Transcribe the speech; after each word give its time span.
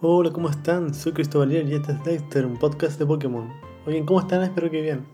Hola, 0.00 0.30
¿cómo 0.30 0.48
están? 0.48 0.94
Soy 0.94 1.10
Cristóbal 1.10 1.50
y 1.50 1.74
este 1.74 1.90
es 1.90 2.04
Dexter, 2.04 2.46
un 2.46 2.56
podcast 2.56 3.00
de 3.00 3.04
Pokémon. 3.04 3.48
Oigan, 3.84 4.06
¿cómo 4.06 4.20
están? 4.20 4.44
Espero 4.44 4.70
que 4.70 4.80
bien. 4.80 5.04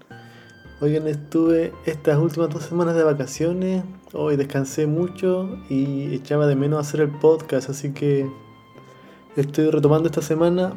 Oigan, 0.82 1.08
estuve 1.08 1.72
estas 1.86 2.18
últimas 2.18 2.50
dos 2.50 2.64
semanas 2.64 2.94
de 2.94 3.02
vacaciones, 3.02 3.82
hoy 4.12 4.36
descansé 4.36 4.86
mucho 4.86 5.58
y 5.70 6.14
echaba 6.14 6.46
de 6.46 6.54
menos 6.54 6.86
hacer 6.86 7.00
el 7.00 7.08
podcast, 7.08 7.70
así 7.70 7.94
que 7.94 8.30
estoy 9.36 9.70
retomando 9.70 10.06
esta 10.06 10.20
semana. 10.20 10.74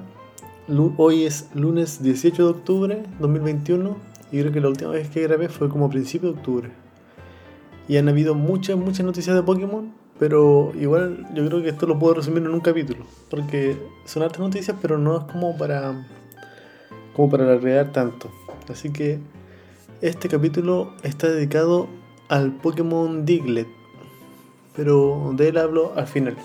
Hoy 0.96 1.26
es 1.26 1.50
lunes 1.54 2.02
18 2.02 2.44
de 2.46 2.50
octubre 2.50 3.04
2021 3.20 3.98
y 4.32 4.40
creo 4.40 4.54
que 4.54 4.62
la 4.62 4.70
última 4.70 4.92
vez 4.92 5.10
que 5.10 5.24
grabé 5.24 5.50
fue 5.50 5.68
como 5.68 5.88
a 5.88 5.90
principio 5.90 6.32
de 6.32 6.38
octubre. 6.38 6.72
Y 7.90 7.98
han 7.98 8.08
habido 8.08 8.36
muchas, 8.36 8.78
muchas 8.78 9.06
noticias 9.06 9.36
de 9.36 9.44
Pokémon, 9.44 9.92
pero 10.20 10.72
igual 10.80 11.28
yo 11.34 11.46
creo 11.46 11.62
que 11.62 11.70
esto 11.70 11.86
lo 11.86 12.00
puedo 12.00 12.16
resumir 12.16 12.44
en 12.44 12.54
un 12.54 12.60
capítulo, 12.60 13.06
porque 13.30 13.78
son 14.06 14.24
hartas 14.24 14.40
noticias, 14.40 14.76
pero 14.82 14.98
no 14.98 15.18
es 15.18 15.24
como 15.26 15.58
para 15.58 16.08
como 17.14 17.30
para 17.30 17.46
alargar 17.46 17.92
tanto. 17.92 18.30
Así 18.70 18.92
que 18.92 19.20
este 20.02 20.30
capítulo 20.30 20.94
está 21.04 21.28
dedicado 21.28 21.88
al 22.30 22.52
Pokémon 22.52 23.26
Diglett, 23.26 23.68
pero 24.76 25.32
de 25.36 25.50
él 25.50 25.58
hablo 25.58 25.94
al 25.96 26.08
final. 26.08 26.36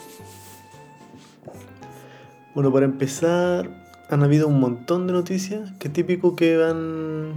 Bueno, 2.55 2.73
para 2.73 2.85
empezar, 2.85 3.71
han 4.11 4.23
habido 4.23 4.49
un 4.49 4.61
montón 4.61 5.07
de 5.07 5.15
noticias, 5.15 5.73
que 5.79 5.89
típico 5.89 6.37
que 6.37 6.59
van 6.59 7.33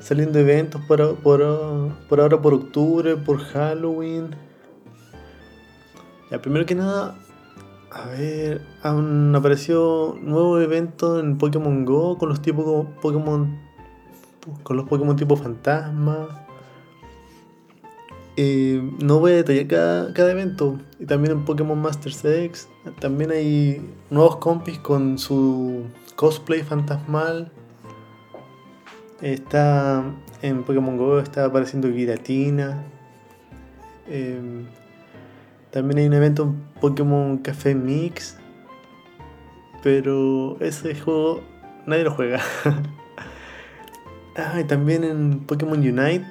saliendo 0.00 0.38
eventos 0.38 0.80
por, 0.82 1.16
por 1.16 1.42
ahora 2.20 2.40
por 2.40 2.54
octubre, 2.54 3.16
por 3.16 3.38
Halloween 3.38 4.47
ya, 6.30 6.40
primero 6.40 6.66
que 6.66 6.74
nada, 6.74 7.16
a 7.90 8.06
ver, 8.08 8.62
han 8.82 9.34
aparecido 9.34 10.16
nuevos 10.20 10.62
eventos 10.62 11.20
en 11.22 11.38
Pokémon 11.38 11.84
Go 11.84 12.18
con 12.18 12.28
los 12.28 12.42
tipos 12.42 12.86
Pokémon 13.00 13.68
con 14.62 14.76
los 14.76 14.88
Pokémon 14.88 15.16
tipo 15.16 15.36
fantasma. 15.36 16.46
No 18.36 19.18
voy 19.18 19.32
a 19.32 19.36
detallar 19.36 19.66
cada, 19.66 20.12
cada, 20.14 20.30
evento. 20.30 20.78
Y 21.00 21.06
también 21.06 21.38
en 21.38 21.44
Pokémon 21.44 21.80
Master 21.80 22.12
X. 22.44 22.68
También 23.00 23.32
hay 23.32 23.82
nuevos 24.10 24.36
compis 24.36 24.78
con 24.78 25.18
su 25.18 25.86
cosplay 26.14 26.62
fantasmal. 26.62 27.50
Está 29.20 30.04
en 30.42 30.62
Pokémon 30.62 30.96
Go, 30.96 31.18
está 31.18 31.46
apareciendo 31.46 31.88
Giratina. 31.88 32.84
Eh, 34.06 34.40
también 35.70 35.98
hay 35.98 36.06
un 36.06 36.14
evento 36.14 36.42
en 36.44 36.80
Pokémon 36.80 37.38
Café 37.38 37.74
Mix. 37.74 38.36
Pero 39.82 40.56
ese 40.60 40.94
juego 40.94 41.40
nadie 41.86 42.04
lo 42.04 42.10
juega. 42.10 42.40
ah, 44.36 44.60
y 44.60 44.64
también 44.64 45.04
en 45.04 45.40
Pokémon 45.40 45.78
Unite 45.78 46.24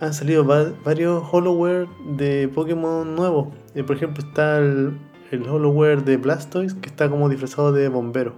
han 0.00 0.14
salido 0.14 0.44
varios 0.44 1.22
Hollowware 1.30 1.88
de 2.16 2.48
Pokémon 2.48 3.14
nuevos. 3.14 3.48
Y 3.74 3.82
por 3.82 3.96
ejemplo 3.96 4.24
está 4.24 4.58
el, 4.58 4.98
el 5.30 5.48
Hollowware 5.48 6.04
de 6.04 6.16
Blastoise 6.16 6.74
que 6.74 6.88
está 6.88 7.08
como 7.08 7.28
disfrazado 7.28 7.72
de 7.72 7.88
bombero. 7.88 8.34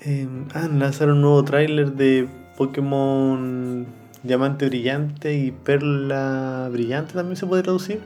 Eh, 0.00 0.28
ah, 0.54 0.68
lanzaron 0.70 1.16
un 1.16 1.22
nuevo 1.22 1.44
tráiler 1.44 1.92
de 1.92 2.28
Pokémon 2.58 3.86
diamante 4.24 4.66
brillante 4.66 5.34
y 5.34 5.52
perla 5.52 6.68
brillante 6.72 7.14
también 7.14 7.36
se 7.36 7.46
puede 7.46 7.62
traducir 7.62 8.00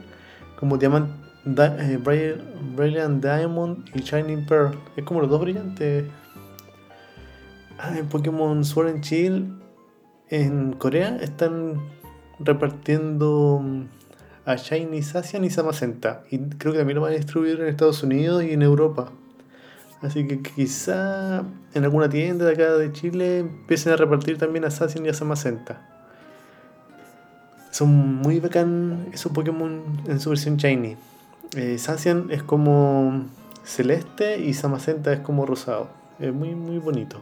como 0.57 0.77
diamante 0.77 1.13
eh, 1.45 1.97
brilliant 2.75 3.23
diamond 3.23 3.89
y 3.95 4.01
shining 4.01 4.45
pearl. 4.45 4.77
Es 4.95 5.03
como 5.05 5.21
los 5.21 5.29
dos 5.29 5.41
brillantes. 5.41 6.05
En 7.95 8.07
Pokémon 8.09 8.63
Sword 8.65 8.89
and 8.89 9.03
Shield 9.03 9.59
en 10.29 10.73
Corea 10.73 11.17
están 11.21 11.81
repartiendo 12.39 13.61
mm, 13.63 13.83
a 14.45 14.55
Shiny 14.55 15.01
Sacian 15.01 15.45
y 15.45 15.49
Samacenta 15.49 16.23
y 16.29 16.39
creo 16.39 16.73
que 16.73 16.79
también 16.79 16.95
lo 16.95 17.01
van 17.01 17.13
a 17.13 17.15
distribuir 17.15 17.61
en 17.61 17.67
Estados 17.67 18.03
Unidos 18.03 18.43
y 18.43 18.51
en 18.51 18.61
Europa. 18.61 19.11
Así 20.01 20.27
que 20.27 20.41
quizá 20.41 21.43
en 21.73 21.83
alguna 21.83 22.09
tienda 22.09 22.45
de 22.45 22.53
acá 22.53 22.73
de 22.73 22.91
Chile 22.91 23.39
empiecen 23.39 23.93
a 23.93 23.95
repartir 23.95 24.37
también 24.37 24.65
a 24.65 24.71
Sacian 24.71 25.05
y 25.05 25.09
a 25.09 25.13
Samacenta. 25.13 25.98
Son 27.71 27.89
muy 28.17 28.39
bacán 28.39 29.07
esos 29.13 29.31
Pokémon 29.31 29.81
en 30.07 30.19
su 30.19 30.29
versión 30.29 30.57
shiny. 30.57 30.97
Eh, 31.55 31.77
Sacian 31.77 32.27
es 32.31 32.43
como 32.43 33.25
celeste 33.63 34.39
y 34.39 34.53
Samacenta 34.53 35.13
es 35.13 35.19
como 35.19 35.45
rosado. 35.45 35.89
Es 36.19 36.33
muy, 36.33 36.55
muy 36.55 36.77
bonito. 36.79 37.21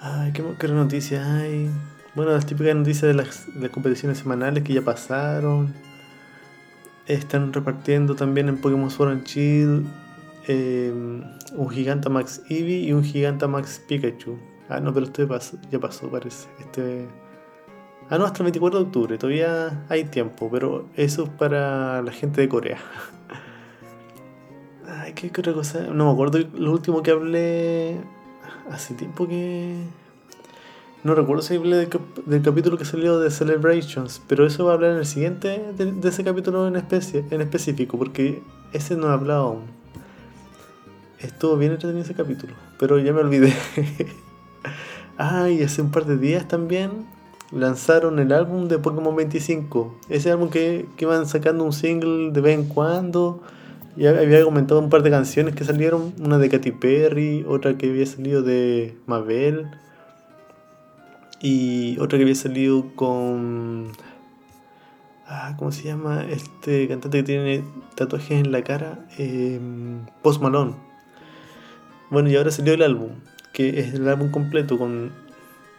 Ay, 0.00 0.32
qué, 0.32 0.42
qué 0.58 0.68
noticias 0.68 1.26
hay. 1.26 1.70
Bueno, 2.14 2.32
las 2.32 2.44
típicas 2.44 2.74
noticias 2.76 3.02
de 3.02 3.14
las, 3.14 3.46
competiciones 3.70 4.18
semanales 4.18 4.62
que 4.64 4.74
ya 4.74 4.82
pasaron. 4.82 5.72
Están 7.06 7.52
repartiendo 7.52 8.14
también 8.14 8.48
en 8.48 8.58
Pokémon 8.58 8.90
Sword 8.90 9.10
and 9.10 9.24
Shield 9.24 9.86
eh, 10.48 10.92
un 11.54 11.70
Gigantamax 11.70 12.42
Eevee 12.48 12.80
y 12.80 12.92
un 12.92 13.02
Gigantamax 13.02 13.80
Pikachu. 13.88 14.38
Ah, 14.68 14.80
no, 14.80 14.92
pero 14.92 15.06
este 15.06 15.26
ya 15.70 15.78
pasó, 15.78 16.10
parece. 16.10 16.48
Este 16.60 17.06
Ah, 18.10 18.18
no, 18.18 18.24
hasta 18.24 18.38
el 18.38 18.44
24 18.44 18.80
de 18.80 18.86
octubre, 18.86 19.18
todavía 19.18 19.84
hay 19.88 20.04
tiempo, 20.04 20.48
pero 20.50 20.86
eso 20.96 21.24
es 21.24 21.30
para 21.30 22.02
la 22.02 22.12
gente 22.12 22.40
de 22.40 22.48
Corea. 22.48 22.78
Ay, 24.86 25.12
¿qué, 25.14 25.28
otra 25.28 25.54
cosa? 25.54 25.80
No 25.92 26.06
me 26.06 26.12
acuerdo 26.12 26.38
lo 26.54 26.72
último 26.72 27.02
que 27.02 27.10
hablé 27.10 27.96
hace 28.70 28.94
tiempo 28.94 29.26
que... 29.26 29.76
No 31.04 31.16
recuerdo 31.16 31.42
si 31.42 31.56
hablé 31.56 31.88
del, 32.26 32.42
capítulo 32.42 32.78
que 32.78 32.84
salió 32.84 33.18
de 33.18 33.30
Celebrations, 33.30 34.22
pero 34.28 34.46
eso 34.46 34.66
va 34.66 34.72
a 34.72 34.74
hablar 34.74 34.92
en 34.92 34.98
el 34.98 35.06
siguiente 35.06 35.72
de, 35.76 36.08
ese 36.08 36.22
capítulo 36.22 36.68
en, 36.68 36.76
especie, 36.76 37.24
en 37.30 37.40
específico, 37.40 37.98
porque 37.98 38.40
ese 38.72 38.94
no 38.94 39.08
he 39.08 39.12
hablado 39.12 39.46
aún. 39.46 39.62
Estuvo 41.18 41.56
bien 41.56 41.72
entretenido 41.72 42.04
ese 42.04 42.14
capítulo, 42.14 42.54
pero 42.78 42.98
ya 42.98 43.12
me 43.12 43.20
olvidé. 43.20 43.52
ah, 45.18 45.48
y 45.48 45.62
hace 45.62 45.82
un 45.82 45.90
par 45.90 46.04
de 46.04 46.18
días 46.18 46.46
también 46.46 46.90
lanzaron 47.52 48.18
el 48.18 48.32
álbum 48.32 48.68
de 48.68 48.78
Pokémon 48.78 49.14
25. 49.14 49.98
Ese 50.08 50.30
álbum 50.30 50.50
que, 50.50 50.86
que 50.96 51.04
iban 51.04 51.26
sacando 51.26 51.64
un 51.64 51.72
single 51.72 52.32
de 52.32 52.40
vez 52.40 52.58
en 52.58 52.66
cuando. 52.66 53.42
Ya 53.96 54.10
había 54.10 54.42
comentado 54.42 54.80
un 54.80 54.88
par 54.88 55.02
de 55.02 55.10
canciones 55.10 55.54
que 55.54 55.64
salieron, 55.64 56.14
una 56.18 56.38
de 56.38 56.48
Katy 56.48 56.72
Perry, 56.72 57.44
otra 57.46 57.76
que 57.76 57.90
había 57.90 58.06
salido 58.06 58.42
de 58.42 58.96
Mabel 59.06 59.66
y 61.42 61.98
otra 61.98 62.16
que 62.16 62.22
había 62.22 62.34
salido 62.34 62.94
con 62.94 63.92
ah, 65.26 65.54
¿cómo 65.58 65.72
se 65.72 65.84
llama? 65.84 66.24
Este 66.30 66.88
cantante 66.88 67.18
que 67.18 67.24
tiene 67.24 67.64
tatuajes 67.94 68.44
en 68.44 68.52
la 68.52 68.62
cara, 68.62 69.04
em, 69.18 70.06
Post 70.22 70.40
Malone. 70.40 70.74
Bueno, 72.10 72.28
y 72.30 72.36
ahora 72.36 72.50
salió 72.50 72.74
el 72.74 72.82
álbum, 72.82 73.10
que 73.52 73.80
es 73.80 73.94
el 73.94 74.08
álbum 74.08 74.30
completo 74.30 74.78
con 74.78 75.12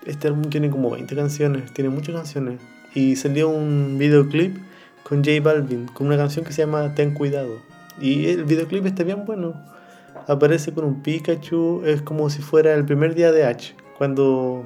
este 0.05 0.27
álbum 0.27 0.49
tiene 0.49 0.69
como 0.69 0.91
20 0.91 1.15
canciones, 1.15 1.73
tiene 1.73 1.89
muchas 1.89 2.15
canciones. 2.15 2.59
Y 2.93 3.15
salió 3.15 3.49
un 3.49 3.97
videoclip 3.97 4.57
con 5.03 5.23
J 5.23 5.41
Balvin, 5.41 5.87
con 5.87 6.07
una 6.07 6.17
canción 6.17 6.45
que 6.45 6.53
se 6.53 6.61
llama 6.63 6.93
Ten 6.95 7.13
Cuidado. 7.13 7.57
Y 7.99 8.27
el 8.27 8.45
videoclip 8.45 8.85
está 8.85 9.03
bien 9.03 9.25
bueno. 9.25 9.53
Aparece 10.27 10.73
con 10.73 10.85
un 10.85 11.01
Pikachu, 11.01 11.83
es 11.85 12.01
como 12.01 12.29
si 12.29 12.41
fuera 12.41 12.73
el 12.73 12.85
primer 12.85 13.13
día 13.13 13.31
de 13.31 13.45
H, 13.45 13.75
cuando 13.97 14.63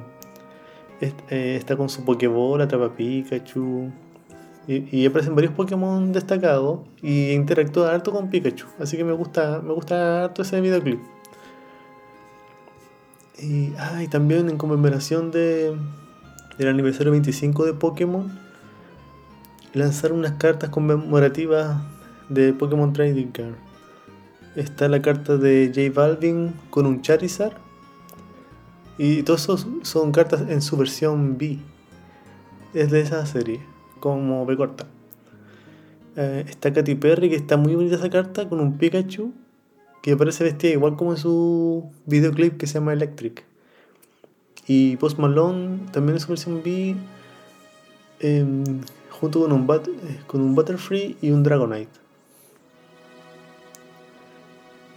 eh, 1.00 1.56
está 1.56 1.76
con 1.76 1.88
su 1.88 2.04
Pokéball, 2.04 2.60
atrapa 2.60 2.94
Pikachu. 2.94 3.90
Y, 4.66 4.84
y, 4.94 5.06
aparecen 5.06 5.34
varios 5.34 5.54
Pokémon 5.54 6.12
destacados 6.12 6.80
y 7.00 7.30
interactúa 7.30 7.94
harto 7.94 8.12
con 8.12 8.28
Pikachu. 8.28 8.66
Así 8.78 8.98
que 8.98 9.04
me 9.04 9.14
gusta, 9.14 9.62
me 9.64 9.72
gusta 9.72 10.24
harto 10.24 10.42
ese 10.42 10.60
videoclip. 10.60 11.00
Y, 13.40 13.72
ah, 13.78 14.02
también 14.10 14.48
en 14.48 14.58
conmemoración 14.58 15.30
de, 15.30 15.76
del 16.58 16.68
aniversario 16.68 17.12
25 17.12 17.66
de 17.66 17.72
Pokémon, 17.72 18.36
lanzaron 19.74 20.18
unas 20.18 20.32
cartas 20.32 20.70
conmemorativas 20.70 21.80
de 22.28 22.52
Pokémon 22.52 22.92
Trading 22.92 23.28
Card. 23.28 23.54
Está 24.56 24.88
la 24.88 25.00
carta 25.00 25.36
de 25.36 25.70
J 25.72 25.94
Balvin 25.94 26.52
con 26.70 26.86
un 26.86 27.00
Charizard. 27.00 27.56
Y 28.96 29.22
todos 29.22 29.42
esos 29.42 29.66
son 29.82 30.10
cartas 30.10 30.42
en 30.48 30.60
su 30.60 30.76
versión 30.76 31.38
B. 31.38 31.58
Es 32.74 32.90
de 32.90 33.00
esa 33.00 33.24
serie, 33.24 33.60
como 34.00 34.44
B 34.46 34.56
corta. 34.56 34.86
Eh, 36.16 36.44
está 36.48 36.72
Katy 36.72 36.96
Perry, 36.96 37.30
que 37.30 37.36
está 37.36 37.56
muy 37.56 37.76
bonita 37.76 37.94
esa 37.94 38.10
carta, 38.10 38.48
con 38.48 38.58
un 38.58 38.76
Pikachu 38.76 39.32
que 40.08 40.14
aparece 40.14 40.42
vestida 40.42 40.72
igual 40.72 40.96
como 40.96 41.10
en 41.10 41.18
su 41.18 41.90
videoclip 42.06 42.56
que 42.56 42.66
se 42.66 42.74
llama 42.74 42.94
Electric. 42.94 43.44
Y 44.66 44.96
Post 44.96 45.18
Malone 45.18 45.80
también 45.92 46.16
en 46.16 46.20
su 46.20 46.28
versión 46.28 46.62
B, 46.62 46.96
em, 48.20 48.64
junto 49.10 49.40
con 49.40 49.52
un, 49.52 49.66
bat, 49.66 49.86
eh, 49.86 50.20
con 50.26 50.40
un 50.40 50.54
Butterfree 50.54 51.16
y 51.20 51.30
un 51.30 51.42
Dragonite. 51.42 51.92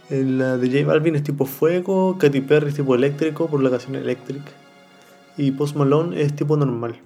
La 0.08 0.56
de 0.56 0.70
J 0.70 0.86
Balvin 0.86 1.14
es 1.16 1.22
tipo 1.22 1.44
fuego, 1.44 2.16
Katy 2.18 2.40
Perry 2.40 2.68
es 2.68 2.76
tipo 2.76 2.94
eléctrico 2.94 3.48
por 3.48 3.62
la 3.62 3.68
canción 3.68 3.96
Electric. 3.96 4.42
Y 5.36 5.50
Post 5.50 5.76
Malone 5.76 6.22
es 6.22 6.34
tipo 6.34 6.56
normal. 6.56 6.98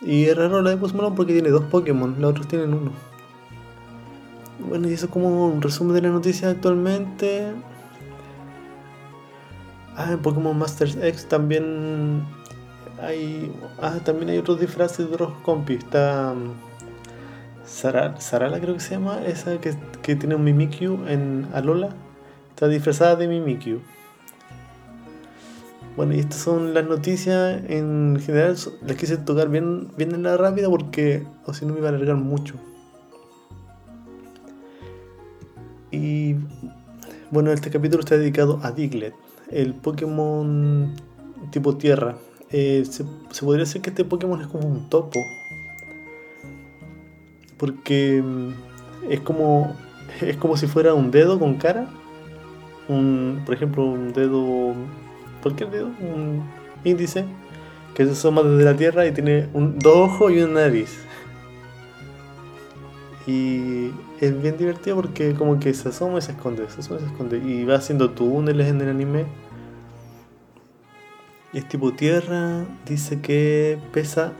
Y 0.00 0.24
es 0.24 0.36
raro 0.36 0.62
la 0.62 0.70
de 0.70 0.78
Post 0.78 0.94
Malone 0.94 1.16
porque 1.16 1.34
tiene 1.34 1.50
dos 1.50 1.64
Pokémon, 1.64 2.16
los 2.18 2.30
otros 2.30 2.48
tienen 2.48 2.72
uno. 2.72 3.11
Bueno, 4.68 4.88
y 4.88 4.92
eso 4.92 5.06
es 5.06 5.12
como 5.12 5.46
un 5.46 5.60
resumen 5.60 5.94
de 5.94 6.02
la 6.02 6.08
noticia 6.10 6.50
actualmente. 6.50 7.52
Ah, 9.96 10.12
en 10.12 10.18
Pokémon 10.20 10.56
Masters 10.56 10.96
X 10.96 11.26
también 11.28 12.24
hay. 13.00 13.52
Ah, 13.80 13.98
también 14.04 14.30
hay 14.30 14.38
otros 14.38 14.60
disfraces 14.60 15.08
de 15.08 15.14
otros 15.14 15.32
compis. 15.42 15.78
Está. 15.78 16.32
Um, 16.32 16.54
Sarala 17.64 18.60
creo 18.60 18.74
que 18.74 18.80
se 18.80 18.94
llama, 18.94 19.22
esa 19.24 19.58
que, 19.58 19.74
que 20.02 20.16
tiene 20.16 20.34
un 20.34 20.44
Mimikyu 20.44 21.06
en 21.06 21.48
Alola. 21.52 21.90
Está 22.50 22.68
disfrazada 22.68 23.16
de 23.16 23.28
Mimikyu. 23.28 23.80
Bueno, 25.96 26.14
y 26.14 26.20
estas 26.20 26.40
son 26.40 26.74
las 26.74 26.84
noticias 26.86 27.62
en 27.68 28.18
general. 28.24 28.56
Las 28.82 28.96
quise 28.96 29.16
tocar 29.18 29.48
bien, 29.48 29.88
bien 29.96 30.14
en 30.14 30.22
la 30.22 30.36
rápida 30.36 30.68
porque 30.68 31.26
o 31.44 31.52
si 31.52 31.66
no 31.66 31.74
me 31.74 31.80
iba 31.80 31.88
a 31.88 31.92
alargar 31.92 32.16
mucho. 32.16 32.54
Y 35.92 36.36
bueno, 37.30 37.52
este 37.52 37.70
capítulo 37.70 38.00
está 38.00 38.16
dedicado 38.16 38.58
a 38.62 38.72
Diglett, 38.72 39.14
el 39.50 39.74
Pokémon 39.74 40.94
tipo 41.50 41.76
tierra. 41.76 42.16
Eh, 42.50 42.84
se, 42.88 43.04
podría 43.44 43.64
decir 43.64 43.82
que 43.82 43.90
este 43.90 44.04
Pokémon 44.04 44.40
es 44.40 44.46
como 44.46 44.66
un 44.66 44.88
topo. 44.88 45.20
Porque 47.58 48.22
mm, 48.22 49.10
es 49.10 49.20
como, 49.20 49.76
es 50.20 50.36
como 50.38 50.56
si 50.56 50.66
fuera 50.66 50.94
un 50.94 51.10
dedo 51.10 51.38
con 51.38 51.54
cara. 51.56 51.86
Un, 52.88 53.42
por 53.44 53.54
ejemplo, 53.54 53.84
un 53.84 54.12
dedo 54.12 54.74
cualquier 55.42 55.70
dedo, 55.70 55.86
un 56.00 56.42
índice, 56.84 57.24
que 57.94 58.06
se 58.06 58.12
asoma 58.12 58.42
desde 58.42 58.64
la 58.64 58.76
tierra 58.76 59.06
y 59.06 59.12
tiene 59.12 59.48
un, 59.52 59.78
dos 59.78 60.10
ojos 60.10 60.32
y 60.32 60.40
una 60.40 60.62
nariz. 60.62 60.98
Y 63.26 63.90
es 64.20 64.42
bien 64.42 64.56
divertido 64.56 64.96
porque 64.96 65.34
como 65.34 65.60
que 65.60 65.72
se 65.74 65.90
asoma 65.90 66.18
y 66.18 66.22
se 66.22 66.32
esconde, 66.32 66.68
se 66.68 66.80
asoma 66.80 66.98
y 67.00 67.02
se 67.04 67.08
esconde. 67.10 67.38
Y 67.38 67.64
va 67.64 67.76
haciendo 67.76 68.10
túneles 68.10 68.68
en 68.68 68.80
el 68.80 68.88
anime. 68.88 69.26
Y 71.52 71.58
es 71.58 71.68
tipo 71.68 71.92
tierra, 71.92 72.64
dice 72.86 73.20
que 73.20 73.78
pesa 73.92 74.32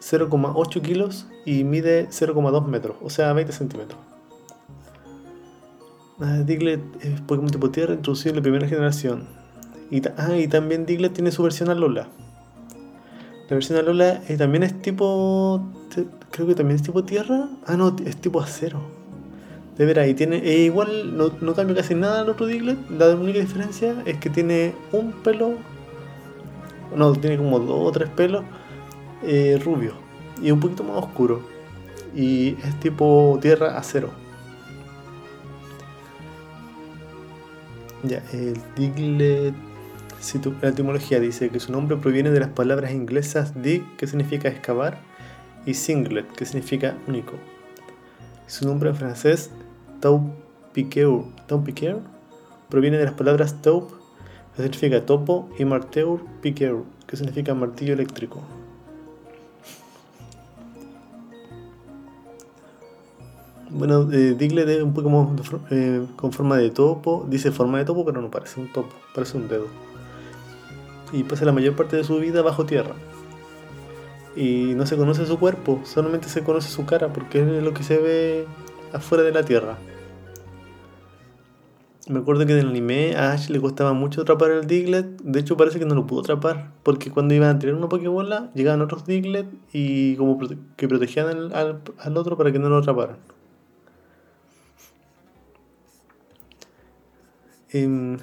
0,8 0.00 0.82
kilos 0.82 1.26
y 1.44 1.64
mide 1.64 2.08
0,2 2.08 2.66
metros, 2.66 2.96
o 3.02 3.10
sea 3.10 3.32
20 3.32 3.52
centímetros. 3.52 3.98
Ah, 6.20 6.42
Diglett 6.44 6.82
es 7.02 7.20
Pokémon 7.22 7.50
tipo 7.50 7.70
tierra 7.70 7.94
introducido 7.94 8.30
en 8.30 8.36
la 8.36 8.42
primera 8.42 8.68
generación. 8.68 9.26
Y, 9.90 10.02
ah, 10.18 10.36
y 10.36 10.48
también 10.48 10.84
Diglett 10.84 11.14
tiene 11.14 11.30
su 11.30 11.42
versión 11.42 11.70
Alola. 11.70 12.08
La 13.50 13.56
versión 13.56 13.78
Alola 13.78 14.22
eh, 14.28 14.36
también 14.36 14.62
es 14.62 14.80
tipo. 14.80 15.60
Creo 16.30 16.46
que 16.46 16.54
también 16.54 16.76
es 16.76 16.84
tipo 16.84 17.02
tierra. 17.02 17.48
Ah, 17.66 17.76
no, 17.76 17.96
es 18.06 18.16
tipo 18.16 18.40
acero. 18.40 18.80
De 19.76 19.84
veras, 19.86 20.06
y 20.06 20.14
tiene. 20.14 20.36
Igual 20.38 21.16
no, 21.16 21.54
cambia 21.54 21.74
casi 21.74 21.96
nada 21.96 22.20
al 22.20 22.28
otro 22.28 22.46
Diglett. 22.46 22.78
La 22.90 23.08
única 23.08 23.40
diferencia 23.40 24.02
es 24.06 24.18
que 24.18 24.30
tiene 24.30 24.72
un 24.92 25.10
pelo. 25.10 25.54
No, 26.94 27.12
tiene 27.12 27.38
como 27.38 27.58
dos 27.58 27.88
o 27.88 27.90
tres 27.90 28.08
pelos 28.10 28.44
eh, 29.24 29.60
rubio. 29.64 29.94
Y 30.40 30.52
un 30.52 30.60
poquito 30.60 30.84
más 30.84 30.98
oscuro. 30.98 31.42
Y 32.14 32.50
es 32.50 32.78
tipo 32.78 33.36
tierra 33.42 33.76
acero. 33.76 34.10
Ya, 38.04 38.22
el 38.32 38.56
Diglett 38.76 39.69
la 40.60 40.68
etimología 40.68 41.18
dice 41.18 41.48
que 41.48 41.60
su 41.60 41.72
nombre 41.72 41.96
proviene 41.96 42.30
de 42.30 42.40
las 42.40 42.50
palabras 42.50 42.92
inglesas 42.92 43.62
dig, 43.62 43.82
que 43.96 44.06
significa 44.06 44.48
excavar, 44.48 44.98
y 45.64 45.74
singlet, 45.74 46.30
que 46.32 46.44
significa 46.44 46.96
único. 47.06 47.32
Su 48.46 48.66
nombre 48.66 48.90
en 48.90 48.96
francés, 48.96 49.50
taupiqueur, 50.00 51.24
taupiqueur 51.46 52.00
proviene 52.68 52.98
de 52.98 53.04
las 53.04 53.14
palabras 53.14 53.62
taupe, 53.62 53.94
que 54.56 54.62
significa 54.62 55.06
topo, 55.06 55.48
y 55.58 55.64
marteur 55.64 56.20
piqueur, 56.42 56.84
que 57.06 57.16
significa 57.16 57.54
martillo 57.54 57.94
eléctrico. 57.94 58.42
Bueno, 63.70 64.10
eh, 64.12 64.34
Diglett 64.36 64.68
es 64.68 64.82
un 64.82 64.92
Pokémon 64.92 65.40
eh, 65.70 66.04
con 66.16 66.32
forma 66.32 66.58
de 66.58 66.70
topo, 66.70 67.24
dice 67.28 67.52
forma 67.52 67.78
de 67.78 67.84
topo, 67.84 68.04
pero 68.04 68.20
no 68.20 68.30
parece 68.30 68.60
un 68.60 68.70
topo, 68.72 68.94
parece 69.14 69.38
un 69.38 69.48
dedo 69.48 69.89
y 71.12 71.24
pasa 71.24 71.44
la 71.44 71.52
mayor 71.52 71.76
parte 71.76 71.96
de 71.96 72.04
su 72.04 72.18
vida 72.18 72.42
bajo 72.42 72.66
tierra. 72.66 72.94
Y 74.36 74.74
no 74.76 74.86
se 74.86 74.96
conoce 74.96 75.26
su 75.26 75.38
cuerpo, 75.38 75.80
solamente 75.84 76.28
se 76.28 76.42
conoce 76.42 76.68
su 76.68 76.86
cara 76.86 77.12
porque 77.12 77.40
es 77.40 77.62
lo 77.62 77.74
que 77.74 77.82
se 77.82 77.98
ve 77.98 78.46
afuera 78.92 79.24
de 79.24 79.32
la 79.32 79.44
tierra. 79.44 79.78
Me 82.08 82.18
acuerdo 82.18 82.44
que 82.44 82.52
en 82.52 82.58
el 82.58 82.68
anime 82.68 83.14
a 83.14 83.32
Ash 83.32 83.50
le 83.50 83.60
costaba 83.60 83.92
mucho 83.92 84.22
atrapar 84.22 84.50
el 84.50 84.66
Diglett. 84.66 85.20
De 85.22 85.38
hecho, 85.38 85.56
parece 85.56 85.78
que 85.78 85.84
no 85.84 85.94
lo 85.94 86.08
pudo 86.08 86.22
atrapar. 86.22 86.72
Porque 86.82 87.10
cuando 87.10 87.34
iban 87.34 87.54
a 87.54 87.58
tirar 87.60 87.76
una 87.76 87.88
Pokébola, 87.88 88.50
llegaban 88.54 88.80
otros 88.80 89.04
Diglett 89.04 89.46
y 89.72 90.16
como 90.16 90.36
que 90.76 90.88
protegían 90.88 91.52
al, 91.52 91.82
al 91.98 92.16
otro 92.16 92.36
para 92.36 92.50
que 92.50 92.58
no 92.58 92.68
lo 92.68 92.78
atraparan. 92.78 93.18
Eh, 97.72 98.16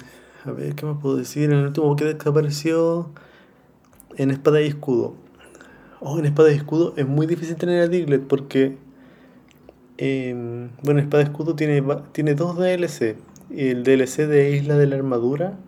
a 0.44 0.52
ver, 0.52 0.74
¿qué 0.74 0.86
más 0.86 0.98
puedo 1.00 1.16
decir? 1.16 1.50
En 1.50 1.58
el 1.58 1.66
último 1.66 1.94
que 1.96 2.16
apareció 2.24 3.10
en 4.16 4.30
Espada 4.30 4.60
y 4.60 4.66
Escudo. 4.66 5.14
Oh, 6.00 6.18
en 6.18 6.26
Espada 6.26 6.50
y 6.52 6.56
Escudo 6.56 6.94
es 6.96 7.06
muy 7.06 7.26
difícil 7.26 7.56
tener 7.56 7.82
a 7.82 7.88
Diglett 7.88 8.26
porque. 8.26 8.76
Eh, 9.98 10.68
bueno, 10.82 11.00
Espada 11.00 11.22
y 11.22 11.26
Escudo 11.26 11.56
tiene, 11.56 11.82
tiene 12.12 12.34
dos 12.34 12.56
DLC. 12.56 13.16
El 13.50 13.82
DLC 13.82 14.26
de 14.26 14.56
Isla 14.56 14.76
de 14.76 14.86
la 14.86 14.96
Armadura 14.96 15.58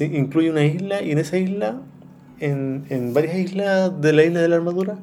incluye 0.00 0.50
una 0.50 0.64
isla 0.64 1.02
y 1.02 1.12
en 1.12 1.18
esa 1.18 1.38
isla, 1.38 1.80
en, 2.40 2.84
en 2.88 3.14
varias 3.14 3.36
islas 3.36 4.00
de 4.00 4.12
la 4.12 4.24
Isla 4.24 4.40
de 4.40 4.48
la 4.48 4.56
Armadura, 4.56 4.98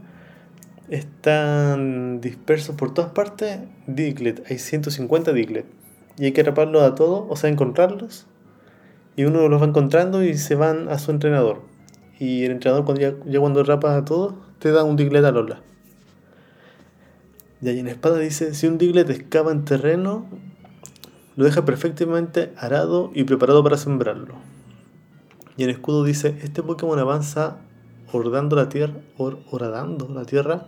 están 0.89 2.21
dispersos 2.21 2.75
por 2.75 2.93
todas 2.93 3.11
partes 3.11 3.59
Diglett. 3.87 4.43
Hay 4.49 4.59
150 4.59 5.33
Diglett. 5.33 5.65
Y 6.17 6.25
hay 6.25 6.31
que 6.31 6.41
atraparlos 6.41 6.83
a 6.83 6.95
todos, 6.95 7.25
o 7.29 7.35
sea, 7.35 7.49
encontrarlos. 7.49 8.25
Y 9.15 9.25
uno 9.25 9.47
los 9.47 9.61
va 9.61 9.65
encontrando 9.65 10.23
y 10.23 10.35
se 10.37 10.55
van 10.55 10.89
a 10.89 10.97
su 10.97 11.11
entrenador. 11.11 11.61
Y 12.19 12.45
el 12.45 12.51
entrenador, 12.51 12.85
cuando 12.85 13.01
ya, 13.01 13.39
cuando 13.39 13.61
atrapas 13.61 14.01
a 14.01 14.05
todos, 14.05 14.35
te 14.59 14.71
da 14.71 14.83
un 14.83 14.95
Diglett 14.95 15.25
a 15.25 15.31
Lola. 15.31 15.61
Y 17.61 17.69
ahí 17.69 17.79
en 17.79 17.87
espada 17.87 18.17
dice: 18.19 18.53
si 18.53 18.67
un 18.67 18.77
Diglett 18.77 19.09
excava 19.09 19.51
en 19.51 19.65
terreno, 19.65 20.25
lo 21.35 21.45
deja 21.45 21.65
perfectamente 21.65 22.53
arado 22.57 23.11
y 23.13 23.23
preparado 23.25 23.63
para 23.63 23.77
sembrarlo. 23.77 24.35
Y 25.57 25.63
en 25.63 25.69
escudo 25.69 26.03
dice: 26.03 26.37
este 26.41 26.63
Pokémon 26.63 26.99
avanza 26.99 27.57
horadando 28.11 28.55
la 28.55 28.69
tierra, 28.69 28.95
horadando 29.17 30.07
la 30.07 30.23
tierra 30.23 30.67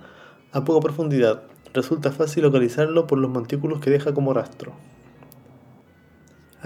a 0.52 0.66
poca 0.66 0.82
profundidad. 0.82 1.44
Resulta 1.74 2.12
fácil 2.12 2.44
localizarlo 2.44 3.08
por 3.08 3.20
los 3.20 3.32
montículos 3.32 3.80
que 3.80 3.90
deja 3.90 4.14
como 4.14 4.34
rastro 4.34 4.74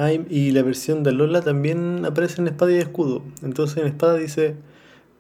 y 0.10 0.52
la 0.52 0.64
versión 0.64 1.04
de 1.04 1.12
Lola 1.12 1.42
también 1.42 2.06
aparece 2.06 2.42
en 2.42 2.48
espada 2.48 2.72
y 2.72 2.76
escudo. 2.76 3.22
Entonces 3.44 3.78
en 3.78 3.88
espada 3.88 4.16
dice, 4.16 4.56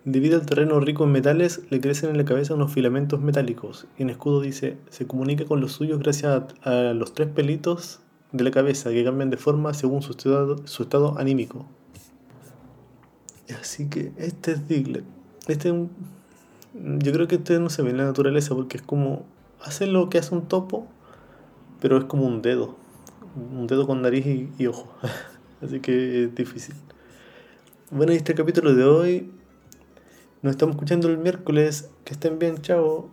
debido 0.05 0.39
al 0.39 0.45
terreno 0.45 0.79
rico 0.79 1.03
en 1.03 1.11
metales, 1.11 1.61
le 1.69 1.79
crecen 1.79 2.09
en 2.09 2.17
la 2.17 2.25
cabeza 2.25 2.55
unos 2.55 2.71
filamentos 2.73 3.21
metálicos. 3.21 3.85
Y 3.97 4.03
en 4.03 4.09
escudo 4.09 4.41
dice, 4.41 4.77
se 4.89 5.05
comunica 5.05 5.45
con 5.45 5.61
los 5.61 5.73
suyos 5.73 5.99
gracias 5.99 6.43
a, 6.63 6.93
los 6.93 7.13
tres 7.13 7.29
pelitos 7.29 7.99
de 8.31 8.43
la 8.43 8.51
cabeza 8.51 8.89
que 8.89 9.03
cambian 9.03 9.29
de 9.29 9.37
forma 9.37 9.73
según 9.73 10.01
su 10.01 10.11
estado, 10.11 10.65
su 10.65 10.83
estado 10.83 11.17
anímico. 11.19 11.65
Así 13.59 13.89
que 13.89 14.13
este 14.17 14.53
es 14.53 14.67
Diglett. 14.67 15.03
Este 15.47 15.69
yo 15.73 17.11
creo 17.11 17.27
que 17.27 17.35
este 17.35 17.59
no 17.59 17.69
se 17.69 17.81
ve 17.81 17.89
en 17.89 17.97
la 17.97 18.05
naturaleza 18.05 18.55
porque 18.55 18.77
es 18.77 18.83
como, 18.83 19.25
hace 19.61 19.85
lo 19.85 20.09
que 20.09 20.17
hace 20.17 20.33
un 20.33 20.47
topo, 20.47 20.87
pero 21.81 21.97
es 21.97 22.05
como 22.05 22.25
un 22.25 22.41
dedo 22.41 22.80
un 23.35 23.67
dedo 23.67 23.87
con 23.87 24.01
nariz 24.01 24.25
y, 24.57 24.67
ojo. 24.67 24.93
Así 25.61 25.79
que 25.79 26.25
es 26.25 26.35
difícil. 26.35 26.75
Bueno, 27.89 28.11
este 28.13 28.33
capítulo 28.33 28.73
de 28.73 28.83
hoy 28.83 29.31
nos 30.41 30.51
estamos 30.51 30.75
escuchando 30.75 31.07
el 31.07 31.17
miércoles. 31.17 31.89
Que 32.03 32.13
estén 32.13 32.39
bien, 32.39 32.61
chao. 32.61 33.11